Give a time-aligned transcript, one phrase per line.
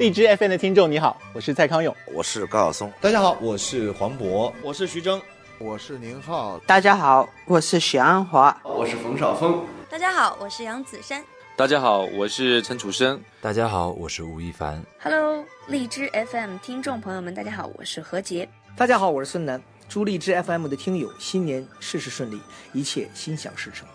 [0.00, 2.90] 荔枝 FM 的听众你好，我是蔡康永，我是高晓松。
[3.02, 5.20] 大家好，我是黄渤，我是徐峥，
[5.58, 6.58] 我是宁浩。
[6.60, 9.62] 大家好，我是许鞍华，我是冯绍峰。
[9.90, 11.22] 大家好，我是杨子姗。
[11.54, 13.20] 大家好，我是陈楚生。
[13.42, 14.82] 大家好，我是吴亦凡。
[15.02, 18.48] Hello，荔枝 FM 听众朋友们，大家好，我是何洁。
[18.74, 19.60] 大家好，我是孙楠。
[19.86, 22.40] 祝荔枝 FM 的听友新年事事顺利，
[22.72, 23.86] 一切心想事成。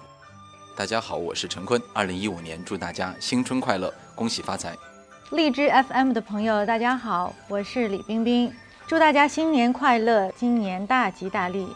[0.77, 1.81] 大家好，我是陈坤。
[1.95, 4.77] 二零一五年，祝大家新春快乐，恭喜发财。
[5.31, 8.53] 荔枝 FM 的朋友，大家好，我是李冰冰，
[8.85, 11.67] 祝大家新年快乐，今年大吉大利。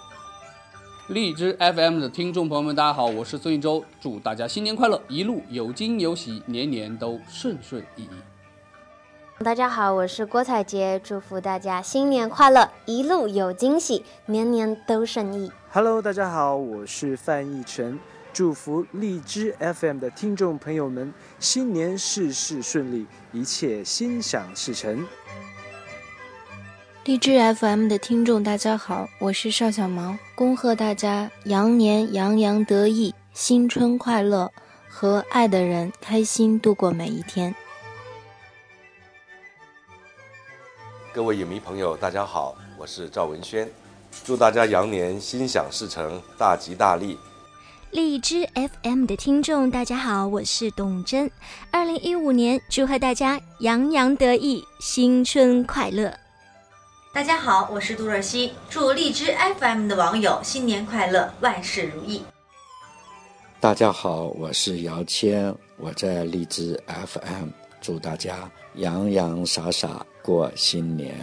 [1.07, 9.43] 荔枝 FM 的听众朋友们，大家好，我是孙一周，祝大家新年快乐，一路有惊有喜，年年都顺顺意意。
[9.43, 15.51] 大家好，我是郭采洁，祝福大家新年快乐，一路有惊喜，年年都顺意。
[15.71, 17.99] Hello，大家好，我是范逸臣，
[18.31, 25.05] 祝福荔枝 FM 的听众朋友们新年事事顺利，一切心想事成。
[27.05, 34.51] 荔枝 FM 的听众大家好，我是邵小毛，恭贺大家羊年洋洋得意，新春快乐，
[34.87, 37.53] 和爱的人开心度过每一天。
[41.11, 43.67] 各位影迷朋友，大家好，我是赵文轩，
[44.23, 47.17] 祝大家羊年心想事成，大吉大利。
[47.91, 51.29] 荔枝 FM 的听众大家好，我是董真，
[51.71, 56.13] 二零一五年祝贺大家洋洋得意，新春快乐。
[57.11, 62.21] 大家好，我是杜若曦，祝荔枝 FM 的网友新年快乐，万事如意。
[63.59, 67.47] 大家好，我是姚谦，我在荔枝 FM，
[67.81, 71.17] 祝大家洋洋洒洒过新年。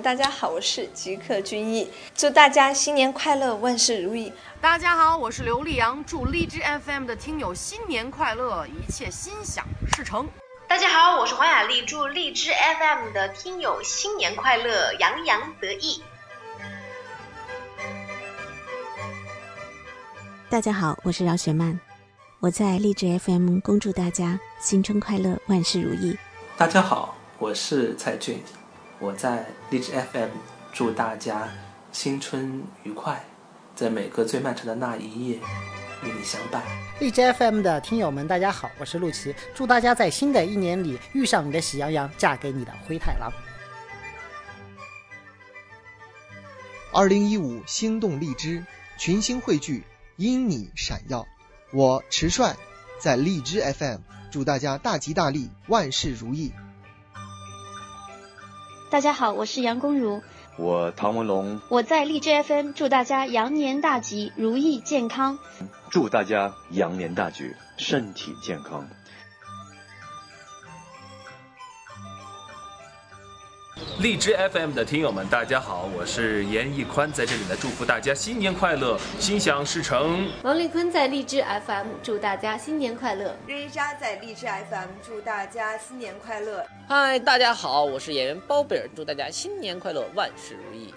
[0.00, 4.32] 大家好，我是吉克隽逸，祝大家新年快乐，万事如意。
[4.58, 10.26] 大家好，我是刘力扬，祝荔枝 FM 的听友新年快乐，一切心想事成。
[10.66, 16.02] 大家好，我是黄雅莉，祝荔枝 FM 的听友新年快乐，洋洋得意。
[20.48, 21.78] 大家好，我是饶雪漫，
[22.40, 26.16] 我在荔枝 FM 恭祝大家新春快乐，万事如意。
[26.56, 28.42] 大家好，我是蔡俊，
[29.02, 30.28] 我在荔枝 FM
[30.72, 31.48] 祝大家
[31.90, 33.20] 新春愉快，
[33.74, 35.40] 在每个最漫长的那一夜。
[36.04, 36.62] 与你相伴。
[37.00, 43.32] 荔枝 FM 的听友们，大家好，我是陆琪，祝大家在新的一年里遇上你的喜羊羊，嫁给你的灰太狼。
[46.92, 48.64] 二零一五心动荔枝，
[48.98, 49.82] 群星汇聚，
[50.14, 51.26] 因你闪耀。
[51.72, 52.54] 我迟帅
[53.00, 53.98] 在荔枝 FM
[54.30, 56.52] 祝大家大吉大利，万事如意。
[58.92, 60.22] 大家好，我是杨恭如。
[60.58, 65.38] 我唐文龙，我在荔枝 FM 祝大家羊年大吉，如意健康。
[65.88, 68.86] 祝大家羊年大吉，身体健康。
[74.02, 80.28] 荔枝 FM 的听友们，大家好，我是严屹宽，在这里呢，祝福大家新年快乐，心想事成。
[80.42, 83.36] 王丽坤在荔枝 FM 祝大家新年快乐。
[83.46, 86.66] 任一莎在荔枝 FM 祝大家新年快乐。
[86.88, 90.92] 嗨，大家好，我是演员包贝尔，祝大家新年快乐，万事如意。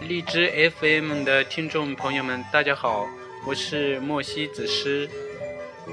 [0.00, 0.50] 荔枝
[0.80, 3.06] FM 的听众朋友们，大家好，
[3.46, 5.06] 我是莫西子诗。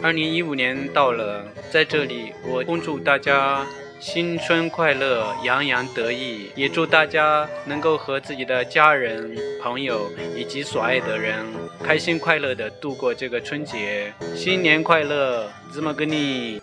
[0.02, 3.66] 二零一五年到了，在这里我恭祝大家
[4.00, 11.46] 新春快乐，洋洋得意，也祝大家能够和自己的家人、朋友以及所爱的人
[11.84, 14.12] 开心快乐的度过这个春节。
[14.36, 16.60] 新年快乐，怎么跟你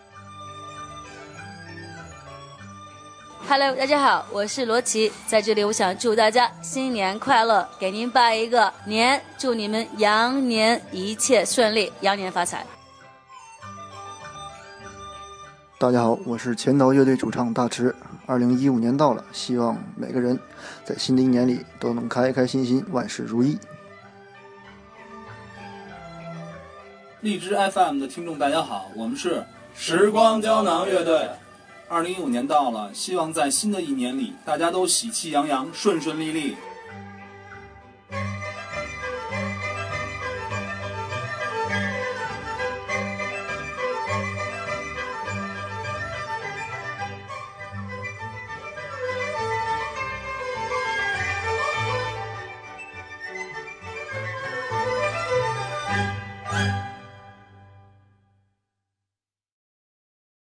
[3.47, 12.67] ？Hello，大家好，我是罗琦，在这里我想祝大家新年快乐，给您拜一个年，祝你们羊年一切顺利，羊年发财。
[15.81, 17.95] 大家好，我是前头乐队主唱大池。
[18.27, 20.37] 二零一五年到了，希望每个人
[20.85, 23.57] 在新的一年里都能开开心心，万事如意。
[27.21, 31.29] 荔枝 FM 的听众大家好，我们是时光胶囊乐队。
[31.89, 36.57] 二零一五年到了，希望在新的一年里，大家都喜气洋洋，顺顺利利。